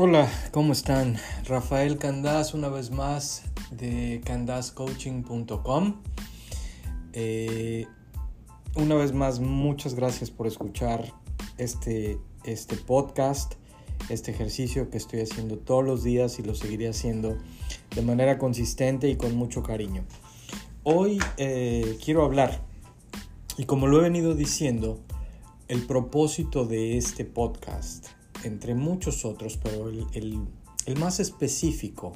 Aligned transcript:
Hola, 0.00 0.30
¿cómo 0.52 0.74
están? 0.74 1.16
Rafael 1.48 1.98
Candás 1.98 2.54
una 2.54 2.68
vez 2.68 2.92
más 2.92 3.42
de 3.72 4.20
candazcoaching.com. 4.24 5.96
Eh, 7.12 7.84
una 8.76 8.94
vez 8.94 9.12
más, 9.12 9.40
muchas 9.40 9.94
gracias 9.94 10.30
por 10.30 10.46
escuchar 10.46 11.12
este, 11.56 12.16
este 12.44 12.76
podcast, 12.76 13.54
este 14.08 14.30
ejercicio 14.30 14.88
que 14.88 14.98
estoy 14.98 15.22
haciendo 15.22 15.58
todos 15.58 15.84
los 15.84 16.04
días 16.04 16.38
y 16.38 16.44
lo 16.44 16.54
seguiré 16.54 16.88
haciendo 16.88 17.36
de 17.92 18.02
manera 18.02 18.38
consistente 18.38 19.08
y 19.08 19.16
con 19.16 19.34
mucho 19.34 19.64
cariño. 19.64 20.04
Hoy 20.84 21.18
eh, 21.38 21.98
quiero 22.04 22.24
hablar, 22.24 22.62
y 23.56 23.64
como 23.64 23.88
lo 23.88 23.98
he 23.98 24.02
venido 24.02 24.36
diciendo, 24.36 25.00
el 25.66 25.84
propósito 25.88 26.66
de 26.66 26.96
este 26.96 27.24
podcast 27.24 28.16
entre 28.44 28.74
muchos 28.74 29.24
otros, 29.24 29.58
pero 29.62 29.88
el, 29.88 30.48
más 30.98 31.20
específico 31.20 32.12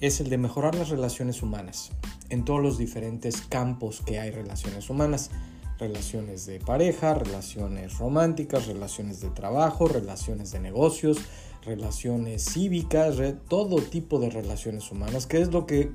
es 0.00 0.20
el 0.20 0.28
de 0.28 0.38
mejorar 0.38 0.74
las 0.74 0.90
relaciones 0.90 1.42
humanas 1.42 1.92
en 2.28 2.44
todos 2.44 2.62
los 2.62 2.78
diferentes 2.78 3.40
campos 3.42 4.02
que 4.04 4.18
hay 4.18 4.30
relaciones 4.30 4.90
humanas. 4.90 5.30
Relaciones 5.78 6.46
de 6.46 6.60
pareja, 6.60 7.14
relaciones 7.14 7.98
románticas, 7.98 8.66
relaciones 8.68 9.20
de 9.20 9.30
trabajo, 9.30 9.88
relaciones 9.88 10.52
de 10.52 10.60
negocios, 10.60 11.18
relaciones 11.64 12.44
cívicas, 12.44 13.16
todo 13.48 13.82
tipo 13.82 14.20
de 14.20 14.30
relaciones 14.30 14.92
humanas, 14.92 15.26
que 15.26 15.40
es 15.40 15.52
lo 15.52 15.66
que 15.66 15.90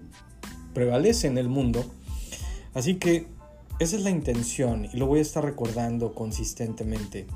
prevalece 0.74 1.28
en 1.28 1.38
el 1.38 1.48
mundo. 1.48 1.86
Así 2.74 2.96
que 2.96 3.28
esa 3.80 3.96
es 3.96 4.04
la 4.04 4.10
intención 4.10 4.90
y 4.92 4.98
lo 4.98 5.08
voy 5.08 5.20
a 5.20 5.22
estar 5.22 5.46
recordando 5.46 6.14
consistentemente 6.14 7.28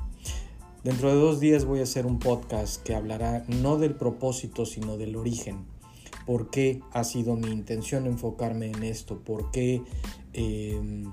Dentro 0.84 1.08
de 1.08 1.18
dos 1.18 1.40
días 1.40 1.64
voy 1.64 1.80
a 1.80 1.84
hacer 1.84 2.04
un 2.04 2.18
podcast 2.18 2.82
que 2.82 2.94
hablará 2.94 3.42
no 3.48 3.78
del 3.78 3.94
propósito, 3.94 4.66
sino 4.66 4.98
del 4.98 5.16
origen. 5.16 5.64
¿Por 6.26 6.50
qué 6.50 6.82
ha 6.92 7.04
sido 7.04 7.36
mi 7.36 7.50
intención 7.50 8.06
enfocarme 8.06 8.66
en 8.66 8.82
esto? 8.82 9.18
¿Por 9.20 9.50
qué 9.50 9.80
em, 10.34 11.10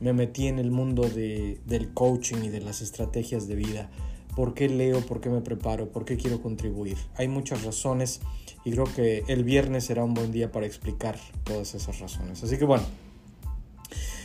me 0.00 0.12
metí 0.12 0.48
en 0.48 0.58
el 0.58 0.72
mundo 0.72 1.08
del 1.08 1.94
coaching 1.94 2.38
y 2.42 2.48
de 2.48 2.62
las 2.62 2.82
estrategias 2.82 3.46
de 3.46 3.54
vida? 3.54 3.90
¿Por 4.34 4.54
qué 4.54 4.68
leo? 4.68 4.98
¿Por 5.06 5.20
qué 5.20 5.30
me 5.30 5.40
preparo? 5.40 5.92
¿Por 5.92 6.04
qué 6.04 6.16
quiero 6.16 6.42
contribuir? 6.42 6.96
Hay 7.14 7.28
muchas 7.28 7.62
razones 7.62 8.22
y 8.64 8.72
creo 8.72 8.86
que 8.92 9.22
el 9.28 9.44
viernes 9.44 9.84
será 9.84 10.02
un 10.02 10.14
buen 10.14 10.32
día 10.32 10.50
para 10.50 10.66
explicar 10.66 11.16
todas 11.44 11.76
esas 11.76 12.00
razones. 12.00 12.42
Así 12.42 12.58
que 12.58 12.64
bueno, 12.64 12.86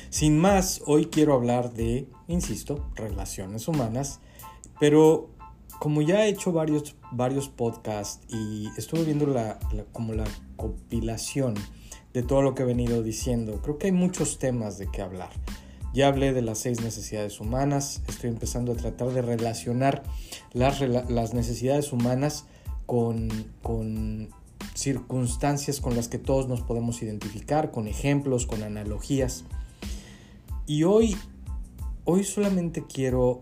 sin 0.09 0.39
más, 0.39 0.81
hoy 0.87 1.05
quiero 1.05 1.35
hablar 1.35 1.73
de, 1.73 2.07
insisto, 2.27 2.89
relaciones 2.95 3.67
humanas 3.67 4.21
pero 4.79 5.29
como 5.79 6.01
ya 6.01 6.25
he 6.25 6.29
hecho 6.29 6.51
varios, 6.51 6.95
varios 7.11 7.49
podcasts 7.49 8.19
y 8.33 8.67
estuve 8.77 9.03
viendo 9.03 9.27
la, 9.27 9.59
como 9.91 10.13
la 10.13 10.25
compilación 10.55 11.55
de 12.13 12.23
todo 12.23 12.41
lo 12.41 12.55
que 12.55 12.63
he 12.63 12.65
venido 12.65 13.03
diciendo, 13.03 13.59
creo 13.61 13.77
que 13.77 13.87
hay 13.87 13.91
muchos 13.91 14.39
temas 14.39 14.77
de 14.77 14.89
qué 14.89 15.01
hablar. 15.01 15.29
Ya 15.93 16.07
hablé 16.07 16.33
de 16.33 16.41
las 16.41 16.59
seis 16.59 16.81
necesidades 16.81 17.39
humanas, 17.39 18.01
estoy 18.07 18.29
empezando 18.29 18.71
a 18.71 18.75
tratar 18.75 19.09
de 19.09 19.21
relacionar 19.21 20.03
las, 20.53 20.81
las 20.81 21.33
necesidades 21.33 21.91
humanas 21.93 22.45
con, 22.85 23.29
con 23.61 24.29
circunstancias 24.73 25.81
con 25.81 25.95
las 25.95 26.07
que 26.07 26.19
todos 26.19 26.47
nos 26.47 26.61
podemos 26.61 27.01
identificar, 27.01 27.71
con 27.71 27.87
ejemplos, 27.87 28.45
con 28.45 28.63
analogías. 28.63 29.43
Y 30.65 30.83
hoy, 30.83 31.15
hoy 32.03 32.23
solamente 32.23 32.83
quiero 32.85 33.41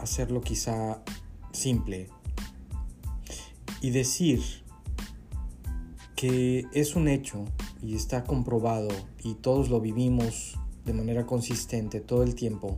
hacerlo 0.00 0.40
quizá 0.40 1.02
simple 1.52 2.08
y 3.80 3.90
decir 3.90 4.40
que 6.16 6.66
es 6.72 6.96
un 6.96 7.08
hecho 7.08 7.44
y 7.82 7.94
está 7.94 8.24
comprobado 8.24 8.88
y 9.22 9.34
todos 9.34 9.70
lo 9.70 9.80
vivimos 9.80 10.58
de 10.84 10.92
manera 10.92 11.26
consistente 11.26 12.00
todo 12.00 12.22
el 12.22 12.34
tiempo, 12.34 12.76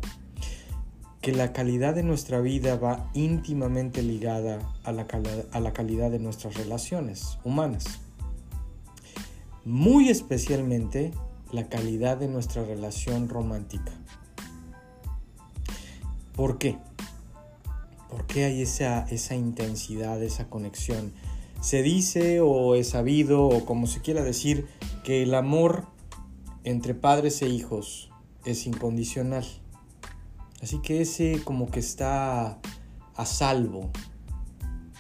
que 1.21 1.33
la 1.33 1.53
calidad 1.53 1.94
de 1.94 2.03
nuestra 2.03 2.41
vida 2.41 2.77
va 2.77 3.10
íntimamente 3.15 4.03
ligada 4.03 4.59
a 4.84 4.93
la, 4.93 5.06
a 5.53 5.60
la 5.60 5.72
calidad 5.72 6.10
de 6.10 6.19
nuestras 6.19 6.54
relaciones 6.54 7.39
humanas. 7.44 8.00
Muy 9.65 10.09
especialmente 10.09 11.12
la 11.53 11.69
calidad 11.69 12.16
de 12.16 12.28
nuestra 12.28 12.65
relación 12.65 13.28
romántica. 13.28 13.93
¿Por 16.34 16.59
qué? 16.59 16.78
¿Por 18.12 18.27
qué 18.27 18.45
hay 18.45 18.61
esa, 18.61 19.06
intensidad, 19.34 20.23
esa 20.23 20.50
conexión? 20.50 21.15
Se 21.62 21.83
dice 21.83 22.41
o 22.41 22.75
es 22.75 22.91
sabido 22.91 23.47
o 23.47 23.65
como 23.65 23.87
se 23.87 24.03
quiera 24.03 24.23
decir 24.23 24.67
que 25.03 25.23
el 25.23 25.34
amor 25.34 25.87
entre 26.62 26.93
padres 26.93 27.41
e 27.41 27.49
hijos 27.49 28.11
es 28.45 28.67
incondicional. 28.67 29.47
Así 30.61 30.83
que 30.83 31.01
ese 31.01 31.41
como 31.43 31.71
que 31.71 31.81
está 31.81 32.61
a 33.17 33.25
salvo, 33.25 33.91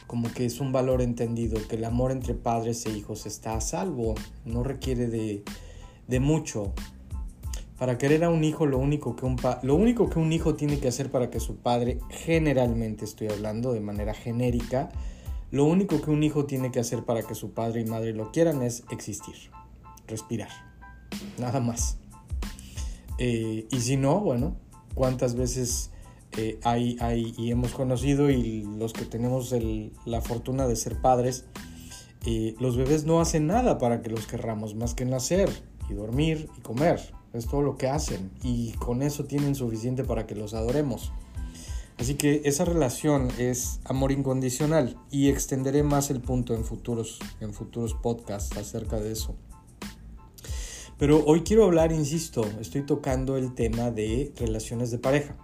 como 0.06 0.32
que 0.32 0.46
es 0.46 0.58
un 0.60 0.72
valor 0.72 1.02
entendido, 1.02 1.60
que 1.68 1.76
el 1.76 1.84
amor 1.84 2.12
entre 2.12 2.32
padres 2.32 2.86
e 2.86 2.96
hijos 2.96 3.26
está 3.26 3.56
a 3.56 3.60
salvo, 3.60 4.14
no 4.46 4.62
requiere 4.62 5.06
de 5.06 6.20
mucho, 6.20 6.72
para 7.82 7.98
querer 7.98 8.22
a 8.22 8.30
un 8.30 8.44
hijo, 8.44 8.64
lo 8.64 8.78
único, 8.78 9.16
que 9.16 9.26
un 9.26 9.36
lo 9.62 9.74
único 9.74 10.08
que 10.08 10.20
un 10.20 10.32
hijo 10.32 10.54
tiene 10.54 10.78
que 10.78 10.86
hacer 10.86 11.10
para 11.10 11.30
que 11.30 11.40
su 11.40 11.56
padre, 11.56 11.98
generalmente 12.10 13.04
estoy 13.04 13.26
hablando 13.26 13.72
de 13.72 13.80
manera 13.80 14.14
genérica, 14.14 14.88
lo 15.50 15.64
único 15.64 16.00
que 16.00 16.12
un 16.12 16.22
hijo 16.22 16.44
tiene 16.44 16.70
que 16.70 16.78
hacer 16.78 17.02
para 17.02 17.22
que 17.24 17.34
su 17.34 17.54
padre 17.54 17.80
y 17.80 17.84
madre 17.84 18.12
lo 18.12 18.30
quieran 18.30 18.62
es 18.62 18.84
existir, 18.92 19.34
respirar, 20.06 20.50
nada 21.38 21.58
más. 21.58 21.98
Eh, 23.18 23.66
y 23.68 23.80
si 23.80 23.96
no, 23.96 24.20
bueno, 24.20 24.54
¿cuántas 24.94 25.34
veces 25.34 25.90
eh, 26.38 26.60
hay, 26.62 26.96
hay, 27.00 27.34
y 27.36 27.50
hemos 27.50 27.72
conocido 27.72 28.30
y 28.30 28.62
los 28.78 28.92
que 28.92 29.06
tenemos 29.06 29.52
la 30.04 30.20
fortuna 30.20 30.68
de 30.68 30.76
ser 30.76 31.00
padres, 31.00 31.46
eh, 32.26 32.54
los 32.60 32.76
bebés 32.76 33.06
no 33.06 33.20
hacen 33.20 33.48
nada 33.48 33.78
para 33.78 34.02
que 34.02 34.10
los 34.10 34.28
querramos 34.28 34.76
más 34.76 34.94
que 34.94 35.04
nacer 35.04 35.50
y 35.90 35.94
dormir 35.94 36.48
y 36.56 36.60
comer 36.60 37.00
es 37.32 37.46
todo 37.46 37.62
lo 37.62 37.76
que 37.76 37.88
hacen 37.88 38.30
y 38.42 38.72
con 38.72 39.02
eso 39.02 39.24
tienen 39.24 39.54
suficiente 39.54 40.04
para 40.04 40.26
que 40.26 40.34
los 40.34 40.54
adoremos. 40.54 41.12
Así 41.98 42.14
que 42.14 42.42
esa 42.44 42.64
relación 42.64 43.30
es 43.38 43.80
amor 43.84 44.12
incondicional 44.12 44.98
y 45.10 45.28
extenderé 45.28 45.82
más 45.82 46.10
el 46.10 46.20
punto 46.20 46.54
en 46.54 46.64
futuros, 46.64 47.18
en 47.40 47.54
futuros 47.54 47.94
podcasts 47.94 48.56
acerca 48.56 48.98
de 48.98 49.12
eso. 49.12 49.36
Pero 50.98 51.24
hoy 51.24 51.42
quiero 51.42 51.64
hablar, 51.64 51.92
insisto, 51.92 52.44
estoy 52.60 52.82
tocando 52.82 53.36
el 53.36 53.54
tema 53.54 53.90
de 53.90 54.32
relaciones 54.36 54.90
de 54.90 54.98
pareja. 54.98 55.36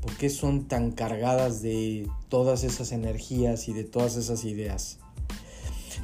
¿Por 0.00 0.16
qué 0.16 0.30
son 0.30 0.68
tan 0.68 0.92
cargadas 0.92 1.62
de 1.62 2.08
todas 2.28 2.62
esas 2.62 2.92
energías 2.92 3.68
y 3.68 3.72
de 3.72 3.84
todas 3.84 4.16
esas 4.16 4.44
ideas? 4.44 4.98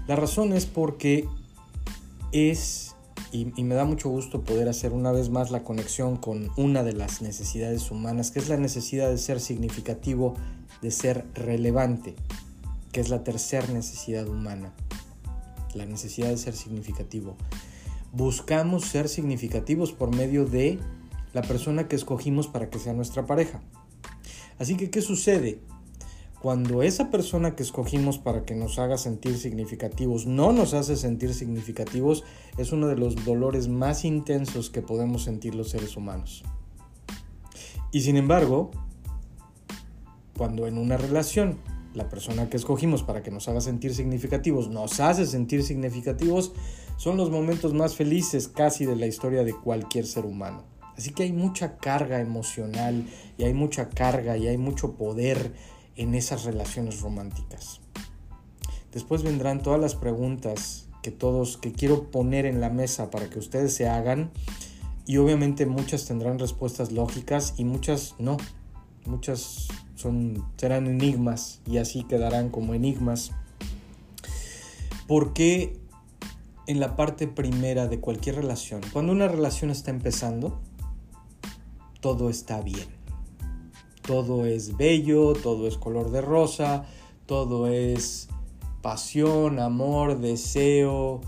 La 0.06 0.16
razón 0.16 0.52
es 0.52 0.66
porque 0.66 1.28
es 2.32 2.91
y, 3.32 3.64
me 3.64 3.74
da 3.74 3.84
mucho 3.86 4.10
gusto 4.10 4.42
poder 4.42 4.68
hacer 4.68 4.92
una 4.92 5.10
vez 5.10 5.30
más 5.30 5.50
la 5.50 5.64
conexión 5.64 6.16
con 6.16 6.50
una 6.56 6.82
de 6.82 6.92
las 6.92 7.22
necesidades 7.22 7.90
humanas, 7.90 8.30
que 8.30 8.38
es 8.38 8.50
la 8.50 8.58
necesidad 8.58 9.08
de 9.08 9.16
ser 9.16 9.40
significativo, 9.40 10.34
de 10.82 10.90
ser 10.90 11.24
relevante, 11.34 12.14
que 12.92 13.00
es 13.00 13.08
la 13.08 13.24
tercera 13.24 13.66
necesidad 13.68 14.28
humana, 14.28 14.74
la 15.74 15.86
necesidad 15.86 16.28
de 16.28 16.36
ser 16.36 16.54
significativo. 16.54 17.36
Buscamos 18.12 18.84
ser 18.84 19.08
significativos 19.08 19.92
por 19.92 20.14
medio 20.14 20.44
de 20.44 20.78
la 21.32 21.40
persona 21.40 21.88
que 21.88 21.96
escogimos 21.96 22.48
para 22.48 22.68
que 22.68 22.78
sea 22.78 22.92
nuestra 22.92 23.24
pareja. 23.24 23.62
Así 24.58 24.76
que, 24.76 24.90
¿qué 24.90 25.00
sucede? 25.00 25.60
Cuando 26.42 26.82
esa 26.82 27.08
persona 27.08 27.54
que 27.54 27.62
escogimos 27.62 28.18
para 28.18 28.44
que 28.44 28.56
nos 28.56 28.80
haga 28.80 28.98
sentir 28.98 29.38
significativos 29.38 30.26
no 30.26 30.52
nos 30.52 30.74
hace 30.74 30.96
sentir 30.96 31.34
significativos, 31.34 32.24
es 32.58 32.72
uno 32.72 32.88
de 32.88 32.96
los 32.96 33.24
dolores 33.24 33.68
más 33.68 34.04
intensos 34.04 34.68
que 34.68 34.82
podemos 34.82 35.22
sentir 35.22 35.54
los 35.54 35.68
seres 35.68 35.96
humanos. 35.96 36.42
Y 37.92 38.00
sin 38.00 38.16
embargo, 38.16 38.72
cuando 40.36 40.66
en 40.66 40.78
una 40.78 40.96
relación 40.96 41.58
la 41.94 42.08
persona 42.08 42.50
que 42.50 42.56
escogimos 42.56 43.04
para 43.04 43.22
que 43.22 43.30
nos 43.30 43.46
haga 43.48 43.60
sentir 43.60 43.94
significativos 43.94 44.68
nos 44.68 44.98
hace 44.98 45.26
sentir 45.26 45.62
significativos, 45.62 46.54
son 46.96 47.16
los 47.18 47.30
momentos 47.30 47.72
más 47.72 47.94
felices 47.94 48.48
casi 48.48 48.84
de 48.84 48.96
la 48.96 49.06
historia 49.06 49.44
de 49.44 49.54
cualquier 49.54 50.06
ser 50.06 50.26
humano. 50.26 50.64
Así 50.96 51.12
que 51.12 51.22
hay 51.22 51.32
mucha 51.32 51.76
carga 51.76 52.20
emocional 52.20 53.06
y 53.38 53.44
hay 53.44 53.54
mucha 53.54 53.88
carga 53.88 54.36
y 54.36 54.48
hay 54.48 54.58
mucho 54.58 54.94
poder 54.96 55.52
en 55.96 56.14
esas 56.14 56.44
relaciones 56.44 57.00
románticas. 57.00 57.80
Después 58.92 59.22
vendrán 59.22 59.62
todas 59.62 59.80
las 59.80 59.94
preguntas 59.94 60.86
que 61.02 61.10
todos 61.10 61.56
que 61.56 61.72
quiero 61.72 62.10
poner 62.10 62.46
en 62.46 62.60
la 62.60 62.70
mesa 62.70 63.10
para 63.10 63.28
que 63.28 63.38
ustedes 63.38 63.74
se 63.74 63.88
hagan 63.88 64.30
y 65.06 65.16
obviamente 65.16 65.66
muchas 65.66 66.06
tendrán 66.06 66.38
respuestas 66.38 66.92
lógicas 66.92 67.54
y 67.56 67.64
muchas 67.64 68.14
no. 68.18 68.36
Muchas 69.04 69.68
son 69.96 70.44
serán 70.56 70.86
enigmas 70.86 71.60
y 71.66 71.78
así 71.78 72.04
quedarán 72.04 72.50
como 72.50 72.74
enigmas. 72.74 73.32
¿Por 75.08 75.32
qué 75.32 75.80
en 76.66 76.78
la 76.78 76.94
parte 76.94 77.26
primera 77.26 77.88
de 77.88 77.98
cualquier 77.98 78.36
relación, 78.36 78.80
cuando 78.92 79.12
una 79.12 79.26
relación 79.26 79.70
está 79.70 79.90
empezando, 79.90 80.60
todo 82.00 82.30
está 82.30 82.60
bien? 82.60 83.01
Todo 84.02 84.46
es 84.46 84.76
bello, 84.76 85.32
todo 85.32 85.68
es 85.68 85.78
color 85.78 86.10
de 86.10 86.20
rosa, 86.20 86.84
todo 87.26 87.68
es 87.68 88.28
pasión, 88.82 89.58
amor, 89.58 90.18
deseo, 90.18 91.20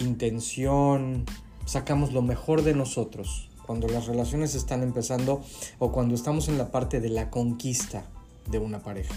intención. 0.00 1.24
Sacamos 1.64 2.12
lo 2.12 2.22
mejor 2.22 2.62
de 2.62 2.74
nosotros 2.74 3.48
cuando 3.66 3.88
las 3.88 4.06
relaciones 4.06 4.54
están 4.54 4.82
empezando 4.82 5.42
o 5.78 5.92
cuando 5.92 6.14
estamos 6.14 6.48
en 6.48 6.58
la 6.58 6.70
parte 6.70 7.00
de 7.00 7.08
la 7.08 7.30
conquista 7.30 8.04
de 8.50 8.58
una 8.58 8.80
pareja. 8.80 9.14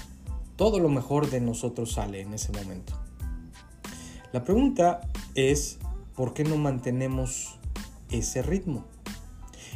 Todo 0.55 0.79
lo 0.79 0.87
mejor 0.87 1.29
de 1.29 1.41
nosotros 1.41 1.91
sale 1.91 2.21
en 2.21 2.33
ese 2.33 2.53
momento. 2.53 2.93
La 4.31 4.43
pregunta 4.43 5.01
es, 5.33 5.79
¿por 6.15 6.33
qué 6.33 6.43
no 6.43 6.57
mantenemos 6.57 7.59
ese 8.09 8.41
ritmo? 8.41 8.85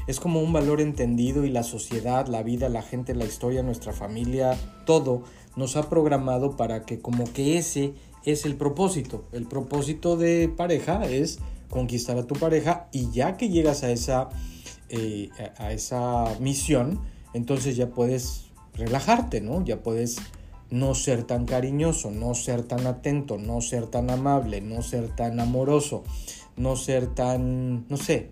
Es 0.08 0.20
como 0.20 0.42
un 0.42 0.54
valor 0.54 0.82
entendido 0.82 1.46
y 1.46 1.50
la 1.50 1.64
sociedad, 1.64 2.28
la 2.28 2.44
vida, 2.44 2.70
la 2.70 2.82
gente, 2.82 3.14
la 3.16 3.26
historia, 3.26 3.64
nuestra 3.64 3.94
familia, 3.94 4.58
todo 4.86 5.24
nos 5.56 5.76
ha 5.76 5.90
programado 5.90 6.56
para 6.58 6.84
que 6.84 7.00
como 7.00 7.26
que 7.32 7.58
ese 7.58 7.94
es 8.26 8.46
el 8.46 8.56
propósito. 8.56 9.26
El 9.32 9.46
propósito 9.46 10.18
de 10.18 10.50
pareja 10.50 11.06
es 11.06 11.40
conquistar 11.70 12.18
a 12.18 12.28
tu 12.28 12.36
pareja 12.36 12.88
y 12.92 13.12
ya 13.12 13.38
que 13.38 13.50
llegas 13.50 13.84
a 13.84 13.92
esa 13.92 14.30
eh, 14.92 15.30
a 15.58 15.72
esa 15.72 16.36
misión, 16.40 17.00
entonces 17.36 17.76
ya 17.76 17.92
puedes 17.92 18.46
relajarte, 18.74 19.40
¿no? 19.40 19.64
Ya 19.64 19.84
puedes 19.84 20.18
no 20.72 20.96
ser 20.96 21.26
tan 21.26 21.46
cariñoso, 21.46 22.10
no 22.10 22.34
ser 22.34 22.64
tan 22.64 22.88
atento, 22.88 23.38
no 23.38 23.62
ser 23.62 23.86
tan 23.86 24.10
amable, 24.10 24.62
no 24.62 24.82
ser 24.82 25.16
tan 25.16 25.40
amoroso, 25.40 26.04
no 26.58 26.76
ser 26.76 27.14
tan, 27.14 27.86
no 27.88 27.98
sé, 27.98 28.32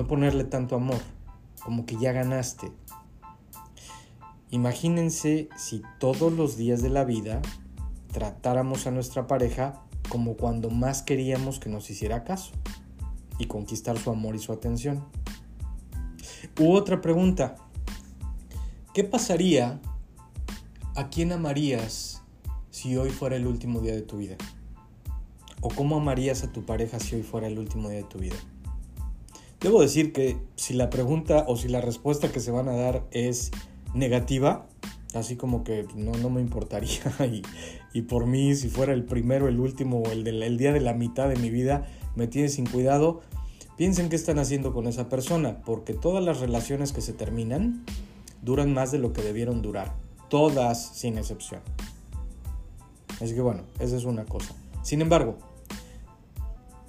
no 0.00 0.06
ponerle 0.06 0.44
tanto 0.44 0.76
amor, 0.76 1.02
como 1.62 1.84
que 1.84 1.94
ya 1.98 2.12
ganaste. 2.12 2.72
Imagínense 4.50 5.50
si 5.58 5.82
todos 5.98 6.32
los 6.32 6.56
días 6.56 6.80
de 6.80 6.88
la 6.88 7.04
vida 7.04 7.42
tratáramos 8.10 8.86
a 8.86 8.92
nuestra 8.92 9.26
pareja 9.26 9.82
como 10.08 10.38
cuando 10.38 10.70
más 10.70 11.02
queríamos 11.02 11.60
que 11.60 11.68
nos 11.68 11.90
hiciera 11.90 12.24
caso 12.24 12.52
y 13.38 13.44
conquistar 13.44 13.98
su 13.98 14.08
amor 14.08 14.36
y 14.36 14.38
su 14.38 14.54
atención. 14.54 15.04
U 16.58 16.72
otra 16.72 17.02
pregunta, 17.02 17.56
¿qué 18.94 19.04
pasaría? 19.04 19.82
¿A 20.96 21.10
quién 21.10 21.30
amarías 21.30 22.22
si 22.70 22.96
hoy 22.96 23.10
fuera 23.10 23.36
el 23.36 23.46
último 23.46 23.80
día 23.80 23.94
de 23.94 24.02
tu 24.02 24.16
vida? 24.16 24.36
¿O 25.60 25.68
cómo 25.68 25.98
amarías 25.98 26.42
a 26.42 26.50
tu 26.50 26.64
pareja 26.64 26.98
si 26.98 27.16
hoy 27.16 27.22
fuera 27.22 27.48
el 27.48 27.58
último 27.58 27.90
día 27.90 27.98
de 27.98 28.04
tu 28.04 28.18
vida? 28.18 28.36
Debo 29.60 29.82
decir 29.82 30.12
que 30.12 30.38
si 30.56 30.74
la 30.74 30.90
pregunta 30.90 31.44
o 31.46 31.56
si 31.56 31.68
la 31.68 31.80
respuesta 31.80 32.32
que 32.32 32.40
se 32.40 32.50
van 32.50 32.68
a 32.68 32.74
dar 32.74 33.06
es 33.10 33.50
negativa, 33.94 34.66
así 35.14 35.36
como 35.36 35.64
que 35.64 35.86
no, 35.94 36.12
no 36.12 36.30
me 36.30 36.40
importaría 36.40 37.02
y, 37.26 37.42
y, 37.92 38.02
por 38.02 38.26
mí 38.26 38.54
si 38.54 38.68
fuera 38.68 38.92
el 38.92 39.04
primero, 39.04 39.48
el 39.48 39.60
último 39.60 40.00
o 40.00 40.10
el, 40.10 40.26
el 40.26 40.56
día 40.58 40.72
de 40.72 40.80
la 40.80 40.94
mitad 40.94 41.28
de 41.28 41.36
mi 41.36 41.50
vida 41.50 41.86
me 42.16 42.26
tiene 42.26 42.48
sin 42.48 42.66
cuidado, 42.66 43.20
Piensen 43.80 44.10
qué 44.10 44.16
están 44.16 44.38
haciendo 44.38 44.74
con 44.74 44.86
esa 44.86 45.08
persona, 45.08 45.62
porque 45.64 45.94
todas 45.94 46.22
las 46.22 46.38
relaciones 46.38 46.92
que 46.92 47.00
se 47.00 47.14
terminan 47.14 47.82
duran 48.42 48.74
más 48.74 48.92
de 48.92 48.98
lo 48.98 49.14
que 49.14 49.22
debieron 49.22 49.62
durar. 49.62 49.94
Todas 50.28 50.94
sin 50.94 51.16
excepción. 51.16 51.62
Así 53.22 53.34
que 53.34 53.40
bueno, 53.40 53.62
esa 53.78 53.96
es 53.96 54.04
una 54.04 54.26
cosa. 54.26 54.54
Sin 54.82 55.00
embargo, 55.00 55.38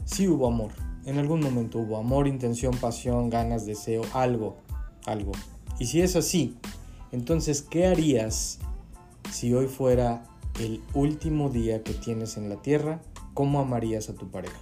sí 0.03 0.27
hubo 0.27 0.47
amor. 0.47 0.74
En 1.06 1.18
algún 1.18 1.42
momento 1.42 1.80
hubo 1.80 1.98
amor, 1.98 2.27
intención, 2.27 2.75
pasión, 2.77 3.30
ganas, 3.30 3.65
deseo, 3.65 4.03
algo, 4.13 4.57
algo. 5.06 5.31
Y 5.80 5.88
si 5.88 6.01
es 6.01 6.15
así, 6.15 6.56
entonces, 7.12 7.62
¿qué 7.62 7.88
harías 7.88 8.59
si 9.31 9.53
hoy 9.53 9.68
fuera 9.68 10.24
el 10.59 10.81
último 10.94 11.50
día 11.50 11.83
que 11.83 11.94
tienes 11.94 12.38
en 12.38 12.50
la 12.50 12.62
tierra? 12.62 13.01
¿Cómo 13.33 13.59
amarías 13.59 14.09
a 14.09 14.13
tu 14.13 14.30
pareja? 14.30 14.59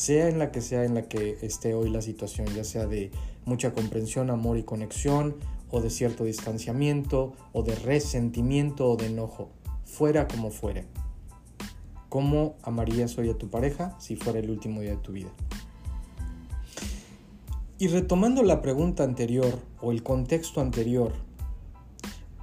sea 0.00 0.30
en 0.30 0.38
la 0.38 0.50
que 0.50 0.62
sea 0.62 0.84
en 0.86 0.94
la 0.94 1.08
que 1.08 1.36
esté 1.42 1.74
hoy 1.74 1.90
la 1.90 2.00
situación, 2.00 2.46
ya 2.54 2.64
sea 2.64 2.86
de 2.86 3.10
mucha 3.44 3.74
comprensión, 3.74 4.30
amor 4.30 4.56
y 4.56 4.62
conexión, 4.62 5.36
o 5.70 5.82
de 5.82 5.90
cierto 5.90 6.24
distanciamiento, 6.24 7.34
o 7.52 7.62
de 7.62 7.74
resentimiento 7.74 8.88
o 8.88 8.96
de 8.96 9.08
enojo, 9.08 9.50
fuera 9.84 10.26
como 10.26 10.50
fuere. 10.50 10.86
¿Cómo 12.10 12.56
amarías 12.62 13.16
hoy 13.16 13.30
a 13.30 13.38
tu 13.38 13.48
pareja 13.48 13.96
si 13.98 14.16
fuera 14.16 14.38
el 14.38 14.50
último 14.50 14.82
día 14.82 14.90
de 14.90 14.96
tu 14.98 15.12
vida? 15.12 15.30
Y 17.78 17.88
retomando 17.88 18.42
la 18.42 18.60
pregunta 18.60 19.02
anterior 19.02 19.58
o 19.80 19.92
el 19.92 20.02
contexto 20.02 20.60
anterior, 20.60 21.14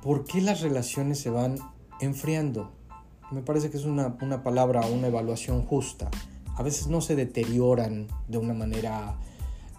¿por 0.01 0.25
qué 0.25 0.41
las 0.41 0.61
relaciones 0.61 1.19
se 1.19 1.29
van 1.29 1.59
enfriando? 2.01 2.71
Me 3.29 3.43
parece 3.43 3.69
que 3.69 3.77
es 3.77 3.85
una, 3.85 4.17
una 4.21 4.41
palabra, 4.41 4.87
una 4.87 5.07
evaluación 5.07 5.63
justa 5.63 6.09
a 6.57 6.63
veces 6.63 6.87
no 6.87 7.01
se 7.01 7.15
deterioran 7.15 8.07
de 8.27 8.39
una 8.39 8.53
manera 8.53 9.15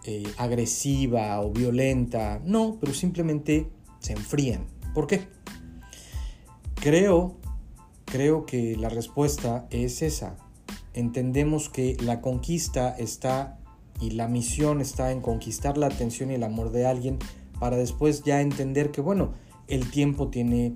eh, 0.05 0.23
agresiva 0.37 1.41
o 1.41 1.51
violenta, 1.51 2.41
no, 2.45 2.79
pero 2.81 2.95
simplemente 2.95 3.69
se 3.99 4.13
enfrían. 4.13 4.65
¿Por 4.95 5.09
qué? 5.09 5.27
Creo, 6.77 7.37
creo 8.11 8.47
que 8.47 8.77
la 8.77 8.89
respuesta 8.89 9.67
es 9.71 10.03
esa. 10.03 10.37
Entendemos 10.95 11.69
que 11.69 11.97
la 12.01 12.21
conquista 12.21 12.91
está 12.97 13.59
y 14.01 14.11
la 14.11 14.29
misión 14.29 14.81
está 14.81 15.13
en 15.13 15.21
conquistar 15.21 15.77
la 15.77 15.87
atención 15.87 16.31
y 16.31 16.35
el 16.35 16.43
amor 16.43 16.71
de 16.71 16.87
alguien 16.87 17.19
para 17.59 17.77
después 17.77 18.23
ya 18.23 18.41
entender 18.41 18.91
que, 18.91 19.01
bueno, 19.01 19.33
el 19.67 19.91
tiempo 19.91 20.29
tiene 20.29 20.75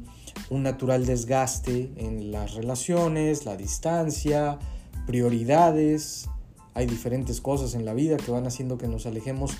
un 0.50 0.62
natural 0.62 1.06
desgaste 1.06 1.93
en 1.96 2.32
las 2.32 2.55
relaciones, 2.55 3.44
la 3.44 3.56
distancia, 3.56 4.58
prioridades, 5.06 6.28
hay 6.75 6.87
diferentes 6.87 7.40
cosas 7.40 7.75
en 7.75 7.85
la 7.85 7.94
vida 7.94 8.17
que 8.17 8.31
van 8.31 8.46
haciendo 8.46 8.78
que 8.78 8.88
nos 8.88 9.06
alejemos 9.06 9.52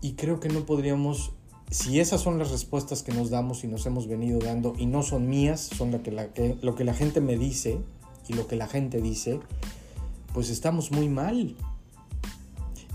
y 0.00 0.14
creo 0.14 0.40
que 0.40 0.48
no 0.48 0.66
podríamos, 0.66 1.32
si 1.72 2.00
esas 2.00 2.20
son 2.20 2.38
las 2.38 2.50
respuestas 2.50 3.02
que 3.02 3.12
nos 3.12 3.30
damos 3.30 3.64
y 3.64 3.68
nos 3.68 3.86
hemos 3.86 4.06
venido 4.06 4.38
dando 4.38 4.74
y 4.78 4.86
no 4.86 5.02
son 5.02 5.28
mías, 5.28 5.60
son 5.60 5.90
lo 5.90 6.02
que 6.02 6.12
la, 6.12 6.28
lo 6.60 6.74
que 6.74 6.84
la 6.84 6.94
gente 6.94 7.20
me 7.20 7.38
dice 7.38 7.80
y 8.28 8.34
lo 8.34 8.46
que 8.46 8.56
la 8.56 8.68
gente 8.68 9.00
dice, 9.00 9.40
pues 10.34 10.50
estamos 10.50 10.90
muy 10.90 11.08
mal. 11.08 11.56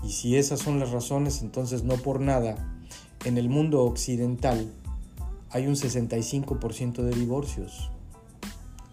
Y 0.04 0.12
si 0.12 0.36
esas 0.36 0.60
son 0.60 0.78
las 0.78 0.92
razones, 0.92 1.42
entonces 1.42 1.82
no 1.82 1.96
por 1.96 2.20
nada, 2.20 2.78
en 3.24 3.36
el 3.36 3.48
mundo 3.48 3.82
occidental 3.82 4.72
hay 5.50 5.66
un 5.66 5.74
65% 5.74 7.02
de 7.02 7.14
divorcios. 7.14 7.90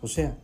O 0.01 0.07
sea, 0.07 0.37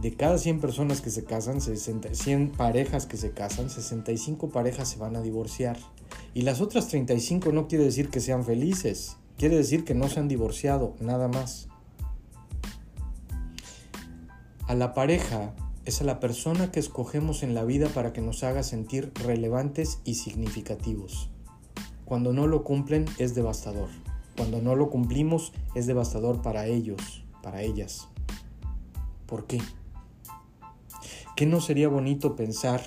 de 0.00 0.14
cada 0.14 0.38
100 0.38 0.60
personas 0.60 1.00
que 1.00 1.10
se 1.10 1.24
casan, 1.24 1.60
100 1.60 2.50
parejas 2.52 3.06
que 3.06 3.16
se 3.16 3.32
casan, 3.32 3.70
65 3.70 4.50
parejas 4.50 4.88
se 4.88 4.98
van 4.98 5.16
a 5.16 5.20
divorciar. 5.20 5.78
Y 6.34 6.42
las 6.42 6.60
otras 6.60 6.88
35 6.88 7.52
no 7.52 7.68
quiere 7.68 7.84
decir 7.84 8.08
que 8.10 8.20
sean 8.20 8.44
felices, 8.44 9.16
quiere 9.38 9.56
decir 9.56 9.84
que 9.84 9.94
no 9.94 10.08
se 10.08 10.20
han 10.20 10.28
divorciado, 10.28 10.94
nada 11.00 11.28
más. 11.28 11.68
A 14.66 14.74
la 14.74 14.94
pareja 14.94 15.54
es 15.84 16.00
a 16.00 16.04
la 16.04 16.20
persona 16.20 16.72
que 16.72 16.80
escogemos 16.80 17.42
en 17.42 17.54
la 17.54 17.64
vida 17.64 17.88
para 17.88 18.12
que 18.12 18.22
nos 18.22 18.42
haga 18.42 18.62
sentir 18.62 19.12
relevantes 19.24 20.00
y 20.04 20.14
significativos. 20.14 21.30
Cuando 22.04 22.32
no 22.32 22.46
lo 22.46 22.64
cumplen 22.64 23.04
es 23.18 23.34
devastador. 23.34 23.88
Cuando 24.36 24.60
no 24.60 24.74
lo 24.74 24.90
cumplimos 24.90 25.52
es 25.74 25.86
devastador 25.86 26.42
para 26.42 26.66
ellos, 26.66 27.24
para 27.42 27.62
ellas. 27.62 28.08
¿Por 29.26 29.46
qué? 29.46 29.60
¿Qué 31.36 31.46
no 31.46 31.60
sería 31.60 31.88
bonito 31.88 32.36
pensar 32.36 32.82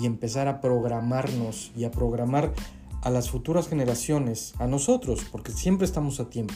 y 0.00 0.06
empezar 0.06 0.48
a 0.48 0.60
programarnos 0.60 1.72
y 1.76 1.84
a 1.84 1.90
programar 1.90 2.54
a 3.02 3.10
las 3.10 3.30
futuras 3.30 3.68
generaciones, 3.68 4.54
a 4.58 4.66
nosotros, 4.66 5.26
porque 5.30 5.52
siempre 5.52 5.84
estamos 5.84 6.20
a 6.20 6.30
tiempo, 6.30 6.54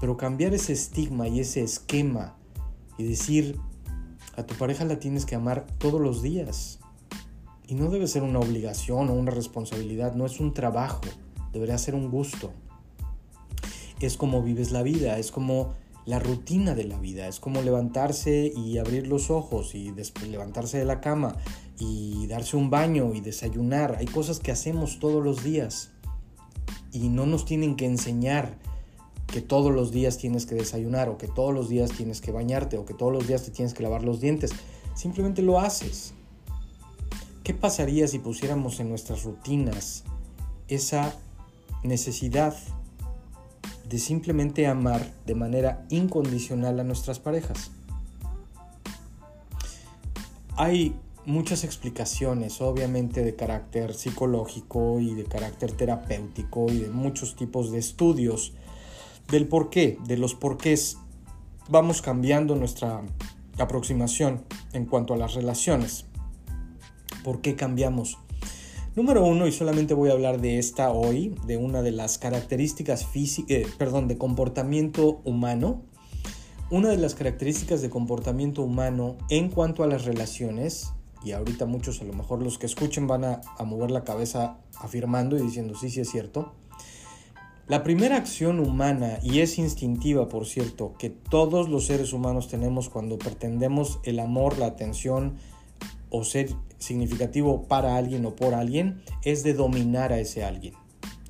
pero 0.00 0.16
cambiar 0.16 0.54
ese 0.54 0.72
estigma 0.72 1.28
y 1.28 1.40
ese 1.40 1.62
esquema 1.62 2.36
y 2.96 3.04
decir, 3.04 3.58
a 4.36 4.44
tu 4.44 4.54
pareja 4.54 4.84
la 4.86 4.98
tienes 4.98 5.26
que 5.26 5.34
amar 5.34 5.66
todos 5.78 6.00
los 6.00 6.22
días. 6.22 6.78
Y 7.66 7.74
no 7.74 7.90
debe 7.90 8.06
ser 8.06 8.22
una 8.22 8.40
obligación 8.40 9.10
o 9.10 9.14
una 9.14 9.30
responsabilidad, 9.30 10.14
no 10.14 10.24
es 10.24 10.40
un 10.40 10.54
trabajo, 10.54 11.02
debería 11.52 11.76
ser 11.76 11.94
un 11.94 12.10
gusto. 12.10 12.50
Es 14.00 14.16
como 14.16 14.42
vives 14.42 14.72
la 14.72 14.82
vida, 14.82 15.18
es 15.18 15.30
como 15.30 15.74
la 16.06 16.18
rutina 16.18 16.74
de 16.74 16.84
la 16.84 16.98
vida. 16.98 17.28
Es 17.28 17.40
como 17.40 17.62
levantarse 17.62 18.52
y 18.56 18.78
abrir 18.78 19.06
los 19.06 19.30
ojos 19.30 19.74
y 19.74 19.92
levantarse 20.26 20.78
de 20.78 20.84
la 20.84 21.00
cama 21.00 21.36
y 21.80 22.26
darse 22.26 22.56
un 22.58 22.68
baño 22.68 23.14
y 23.14 23.20
desayunar. 23.20 23.96
Hay 23.98 24.06
cosas 24.06 24.38
que 24.38 24.52
hacemos 24.52 25.00
todos 25.00 25.24
los 25.24 25.42
días 25.42 25.90
y 26.92 27.08
no 27.08 27.24
nos 27.24 27.46
tienen 27.46 27.74
que 27.74 27.86
enseñar 27.86 28.58
que 29.26 29.40
todos 29.40 29.72
los 29.72 29.90
días 29.90 30.18
tienes 30.18 30.44
que 30.44 30.54
desayunar 30.54 31.08
o 31.08 31.16
que 31.16 31.26
todos 31.26 31.54
los 31.54 31.70
días 31.70 31.90
tienes 31.90 32.20
que 32.20 32.32
bañarte 32.32 32.76
o 32.76 32.84
que 32.84 32.92
todos 32.94 33.12
los 33.12 33.26
días 33.26 33.44
te 33.44 33.50
tienes 33.50 33.72
que 33.72 33.82
lavar 33.82 34.04
los 34.04 34.20
dientes. 34.20 34.50
Simplemente 34.94 35.40
lo 35.40 35.58
haces. 35.58 36.12
¿Qué 37.42 37.54
pasaría 37.54 38.06
si 38.08 38.18
pusiéramos 38.18 38.78
en 38.80 38.90
nuestras 38.90 39.24
rutinas 39.24 40.04
esa 40.68 41.14
necesidad 41.82 42.54
de 43.88 43.98
simplemente 43.98 44.66
amar 44.66 45.14
de 45.24 45.34
manera 45.34 45.86
incondicional 45.88 46.78
a 46.78 46.84
nuestras 46.84 47.18
parejas? 47.20 47.70
Hay 50.56 50.94
muchas 51.26 51.64
explicaciones, 51.64 52.60
obviamente 52.60 53.22
de 53.22 53.36
carácter 53.36 53.94
psicológico 53.94 55.00
y 55.00 55.14
de 55.14 55.24
carácter 55.24 55.72
terapéutico 55.72 56.66
y 56.70 56.78
de 56.78 56.90
muchos 56.90 57.36
tipos 57.36 57.70
de 57.70 57.78
estudios 57.78 58.54
del 59.30 59.46
por 59.46 59.70
qué, 59.70 59.98
de 60.06 60.16
los 60.16 60.34
porqués. 60.34 60.98
Vamos 61.68 62.02
cambiando 62.02 62.56
nuestra 62.56 63.02
aproximación 63.58 64.44
en 64.72 64.86
cuanto 64.86 65.14
a 65.14 65.16
las 65.16 65.34
relaciones. 65.34 66.06
¿Por 67.22 67.40
qué 67.40 67.54
cambiamos? 67.54 68.18
Número 68.96 69.24
uno, 69.24 69.46
y 69.46 69.52
solamente 69.52 69.94
voy 69.94 70.10
a 70.10 70.14
hablar 70.14 70.40
de 70.40 70.58
esta 70.58 70.90
hoy, 70.90 71.36
de 71.46 71.56
una 71.56 71.80
de 71.80 71.92
las 71.92 72.18
características 72.18 73.06
físicas, 73.06 73.50
eh, 73.50 73.66
perdón, 73.78 74.08
de 74.08 74.18
comportamiento 74.18 75.20
humano. 75.24 75.82
Una 76.70 76.88
de 76.88 76.96
las 76.96 77.14
características 77.14 77.82
de 77.82 77.90
comportamiento 77.90 78.62
humano 78.62 79.16
en 79.28 79.48
cuanto 79.48 79.84
a 79.84 79.86
las 79.86 80.04
relaciones, 80.04 80.92
y 81.24 81.32
ahorita 81.32 81.66
muchos 81.66 82.00
a 82.00 82.04
lo 82.04 82.12
mejor 82.12 82.42
los 82.42 82.58
que 82.58 82.66
escuchen 82.66 83.06
van 83.06 83.24
a, 83.24 83.40
a 83.58 83.64
mover 83.64 83.90
la 83.90 84.04
cabeza 84.04 84.58
afirmando 84.78 85.36
y 85.36 85.42
diciendo 85.42 85.74
sí, 85.74 85.90
sí 85.90 86.00
es 86.00 86.10
cierto. 86.10 86.52
La 87.70 87.84
primera 87.84 88.16
acción 88.16 88.58
humana, 88.58 89.20
y 89.22 89.38
es 89.38 89.56
instintiva 89.56 90.28
por 90.28 90.44
cierto, 90.44 90.94
que 90.98 91.08
todos 91.08 91.68
los 91.68 91.86
seres 91.86 92.12
humanos 92.12 92.48
tenemos 92.48 92.88
cuando 92.88 93.16
pretendemos 93.16 94.00
el 94.02 94.18
amor, 94.18 94.58
la 94.58 94.66
atención 94.66 95.36
o 96.08 96.24
ser 96.24 96.52
significativo 96.78 97.68
para 97.68 97.96
alguien 97.96 98.26
o 98.26 98.34
por 98.34 98.54
alguien, 98.54 99.02
es 99.24 99.44
de 99.44 99.54
dominar 99.54 100.12
a 100.12 100.18
ese 100.18 100.42
alguien, 100.42 100.74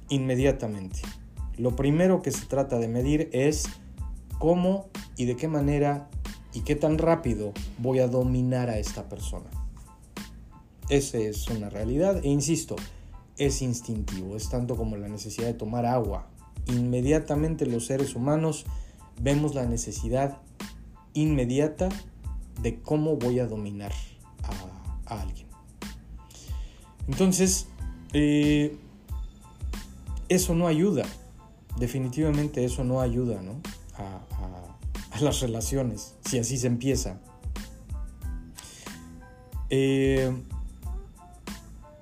inmediatamente. 0.09 1.01
Lo 1.59 1.77
primero 1.77 2.23
que 2.23 2.31
se 2.31 2.47
trata 2.47 2.79
de 2.79 2.89
medir 2.89 3.29
es 3.35 3.69
cómo 4.39 4.89
y 5.19 5.27
de 5.27 5.37
qué 5.37 5.47
manera 5.47 6.09
y 6.55 6.61
qué 6.61 6.75
tan 6.75 6.97
rápido 6.97 7.53
voy 7.77 7.99
a 7.99 8.09
dominar 8.09 8.71
a 8.71 8.79
esta 8.79 9.11
persona. 9.11 9.60
Esa 10.91 11.19
es 11.19 11.47
una 11.47 11.71
realidad 11.71 12.21
e 12.25 12.29
insisto, 12.29 12.75
es 13.37 13.63
instintivo, 13.63 14.37
es 14.37 14.51
tanto 14.51 14.77
como 14.77 14.97
la 14.97 15.07
necesidad 15.07 15.47
de 15.47 15.55
tomar 15.55 15.87
agua. 15.87 16.29
Inmediatamente 16.67 17.65
los 17.65 17.87
seres 17.87 18.17
humanos 18.17 18.67
vemos 19.23 19.55
la 19.55 19.67
necesidad 19.67 20.39
inmediata 21.15 21.89
de 22.61 22.81
cómo 22.81 23.17
voy 23.17 23.39
a 23.39 23.47
dominar 23.47 23.93
a, 25.07 25.21
alguien. 25.21 25.47
Entonces, 27.07 27.69
eh, 28.13 28.77
eso 30.29 30.57
no 30.57 30.67
ayuda, 30.67 31.05
definitivamente 31.79 32.65
eso 32.65 32.83
no 32.83 33.01
ayuda 33.01 33.41
A, 33.97 34.27
las 35.21 35.41
relaciones, 35.41 36.17
si 36.25 36.39
así 36.39 36.59
se 36.59 36.67
empieza. 36.67 37.21
Eh, 39.69 40.33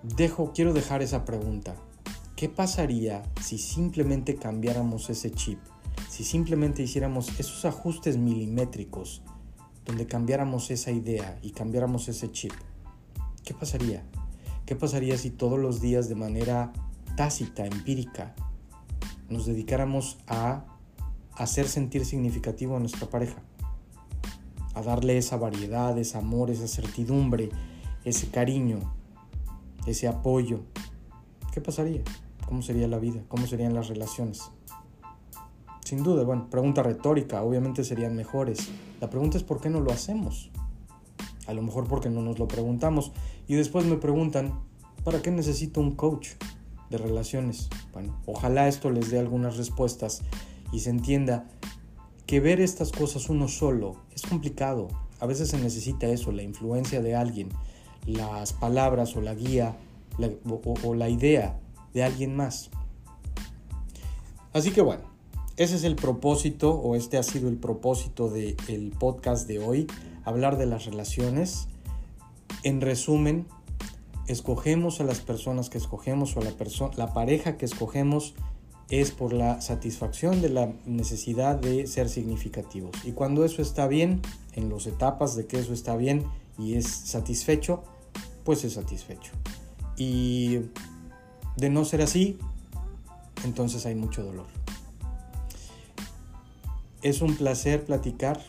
dejo, 0.03 0.53
quiero 0.53 0.73
dejar 0.73 1.03
esa 1.03 1.25
pregunta. 1.25 1.75
¿Qué 2.37 2.49
pasaría 2.49 3.23
si 3.43 3.59
simplemente 3.59 4.37
cambiáramos 4.37 5.11
ese 5.11 5.31
chip? 5.31 5.59
Si 6.09 6.25
simplemente 6.25 6.83
hiciéramos 6.83 7.39
esos 7.41 7.65
ajustes 7.65 8.17
milimétricos 8.17 9.23
donde 9.85 10.07
cambiáramos 10.07 10.71
esa 10.71 10.91
idea 10.91 11.39
y 11.43 11.51
cambiáramos 11.51 12.09
ese 12.09 12.31
chip. 12.31 12.53
¿Qué 13.43 13.55
pasaría? 13.55 14.05
¿Qué 14.67 14.77
pasaría 14.77 15.17
si 15.17 15.31
todos 15.31 15.59
los 15.59 15.81
días 15.81 16.11
de 16.11 16.15
manera 16.15 16.73
tácita, 17.17 17.65
empírica, 17.65 18.35
nos 19.31 19.47
dedicáramos 19.47 20.19
a 20.27 20.67
hacer 21.33 21.67
sentir 21.69 22.05
significativo 22.05 22.77
a 22.77 22.81
nuestra 22.81 23.09
pareja? 23.09 23.43
A 24.75 24.83
darle 24.83 25.17
esa 25.17 25.39
variedad, 25.39 25.99
ese 25.99 26.19
amor, 26.19 26.51
esa 26.51 26.69
certidumbre, 26.69 27.49
ese 28.05 28.29
cariño, 28.29 28.95
ese 29.89 30.09
apoyo, 30.09 30.61
¿qué 31.53 31.61
pasaría? 31.61 32.03
¿Cómo 32.47 32.63
sería 32.63 32.89
la 32.89 32.99
vida? 32.99 33.23
¿Cómo 33.29 33.47
serían 33.47 33.75
las 33.75 33.89
relaciones? 33.89 34.51
Sin 35.85 36.03
duda, 36.03 36.23
bueno, 36.25 36.49
pregunta 36.51 36.83
retórica, 36.83 37.43
obviamente 37.43 37.85
serían 37.85 38.15
mejores. 38.15 38.69
La 39.01 39.09
pregunta 39.09 39.39
es 39.39 39.45
por 39.45 39.61
qué 39.61 39.71
no 39.71 39.81
lo 39.81 39.91
hacemos. 39.91 40.51
A 41.47 41.55
lo 41.55 41.63
mejor 41.63 41.89
porque 41.89 42.11
no 42.11 42.21
nos 42.21 42.39
lo 42.39 42.47
preguntamos. 42.47 43.13
Y 43.47 43.55
después 43.55 43.87
me 43.87 43.97
preguntan, 43.97 44.61
¿para 45.05 45.23
qué 45.23 45.31
necesito 45.31 45.81
un 45.81 45.93
coach 45.93 46.33
de 46.91 46.99
relaciones? 46.99 47.71
Bueno, 47.95 48.21
ojalá 48.27 48.69
esto 48.69 48.91
les 48.91 49.11
dé 49.11 49.19
algunas 49.19 49.57
respuestas 49.57 50.23
y 50.73 50.81
se 50.81 50.91
entienda 50.91 51.49
que 52.27 52.41
ver 52.41 52.61
estas 52.61 52.93
cosas 52.93 53.31
uno 53.31 53.49
solo 53.49 53.97
es 54.15 54.23
complicado. 54.23 54.89
A 55.21 55.27
veces 55.27 55.49
se 55.49 55.59
necesita 55.59 56.07
eso, 56.07 56.33
la 56.33 56.43
influencia 56.43 57.01
de 57.01 57.17
alguien 57.17 57.49
las 58.09 58.53
palabras 58.53 59.15
o 59.17 59.21
la 59.21 59.35
guía 59.35 59.77
o, 60.85 60.95
la 60.95 61.09
idea 61.09 61.59
de 61.95 62.03
alguien 62.03 62.35
más. 62.35 62.71
Así 64.53 64.71
que 64.71 64.81
bueno, 64.81 65.03
ese 65.57 65.77
es 65.77 65.85
el 65.85 65.95
propósito 65.95 66.73
o 66.73 66.97
este 66.97 67.19
ha 67.19 67.23
sido 67.23 67.49
el 67.49 67.57
propósito 67.57 68.29
del 68.29 68.93
podcast 68.99 69.47
de 69.47 69.59
hoy, 69.59 69.87
hablar 70.25 70.57
de 70.59 70.67
las 70.67 70.87
relaciones. 70.87 71.69
En 72.65 72.81
resumen, 72.81 73.47
escogemos 74.27 75.01
a 75.01 75.05
las 75.05 75.21
personas 75.21 75.71
que 75.71 75.79
escogemos 75.79 76.37
o 76.37 76.41
la, 76.41 76.55
la 76.97 77.13
pareja 77.13 77.57
que 77.57 77.67
escogemos 77.67 78.35
es 78.91 79.11
por 79.11 79.35
la 79.35 79.61
satisfacción 79.61 80.41
de 80.41 80.49
la 80.49 80.73
necesidad 80.87 81.57
de 81.57 81.87
ser 81.87 82.09
significativos. 82.09 82.93
Y 83.05 83.13
cuando 83.13 83.45
eso 83.45 83.61
está 83.61 83.87
bien, 83.87 84.23
en 84.55 84.71
las 84.71 84.87
etapas 84.87 85.37
de 85.37 85.47
que 85.47 85.59
eso 85.59 85.75
está 85.75 85.95
bien 85.95 86.25
y 86.59 86.75
es 86.75 86.87
satisfecho, 86.87 87.83
pues 88.49 88.65
es 88.65 88.73
satisfecho. 88.73 89.33
Y 89.99 90.61
de 91.59 91.69
no 91.69 91.85
ser 91.85 92.01
así, 92.01 92.39
entonces 93.45 93.85
hay 93.85 93.95
mucho 93.95 94.25
dolor. 94.25 94.47
Es 97.03 97.21
un 97.21 97.37
placer 97.37 97.85
platicar, 97.85 98.41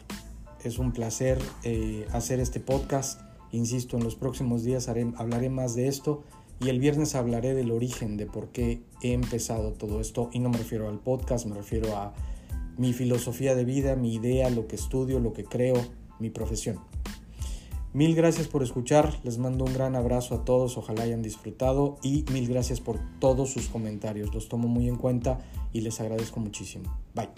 es 0.64 0.80
un 0.80 0.94
placer 0.94 1.38
eh, 1.64 2.08
hacer 2.14 2.40
este 2.40 2.62
podcast. 2.62 3.20
Insisto, 3.52 3.98
en 3.98 4.06
los 4.06 4.16
próximos 4.16 4.64
días 4.64 4.88
hablaré 4.88 5.50
más 5.50 5.76
de 5.76 5.90
esto 5.90 6.24
y 6.62 6.70
el 6.70 6.80
viernes 6.80 7.14
hablaré 7.14 7.54
del 7.54 7.70
origen, 7.70 8.16
de 8.16 8.26
por 8.26 8.54
qué 8.54 8.82
he 9.02 9.12
empezado 9.12 9.74
todo 9.74 10.00
esto. 10.00 10.30
Y 10.32 10.40
no 10.40 10.48
me 10.48 10.60
refiero 10.60 10.88
al 10.88 11.00
podcast, 11.00 11.46
me 11.46 11.56
refiero 11.56 11.98
a 11.98 12.14
mi 12.78 12.94
filosofía 12.94 13.54
de 13.54 13.66
vida, 13.66 13.98
mi 13.98 14.16
idea, 14.16 14.50
lo 14.50 14.66
que 14.66 14.78
estudio, 14.78 15.20
lo 15.20 15.34
que 15.34 15.44
creo, 15.44 15.76
mi 16.20 16.30
profesión. 16.30 16.89
Mil 17.92 18.16
gracias 18.16 18.48
por 18.48 18.62
escuchar, 18.62 19.20
les 19.24 19.40
mando 19.40 19.66
un 19.66 19.74
gran 19.74 19.96
abrazo 19.96 20.36
a 20.36 20.46
todos, 20.46 20.78
ojalá 20.78 21.04
hayan 21.04 21.24
disfrutado 21.24 21.98
y 22.04 22.24
mil 22.32 22.48
gracias 22.48 22.80
por 22.80 23.00
todos 23.20 23.52
sus 23.52 23.68
comentarios, 23.68 24.32
los 24.32 24.48
tomo 24.48 24.68
muy 24.68 24.88
en 24.88 24.96
cuenta 24.96 25.40
y 25.74 25.82
les 25.82 26.00
agradezco 26.00 26.40
muchísimo. 26.40 26.96
Bye. 27.16 27.30